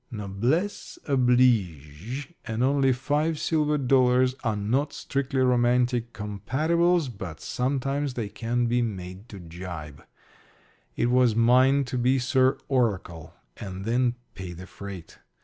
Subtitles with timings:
[0.09, 8.27] Noblesse oblige and only five silver dollars are not strictly romantic compatibles, but sometimes they
[8.27, 10.03] can be made to jibe.
[10.95, 15.19] It was mine to be Sir Oracle, and then pay the freight.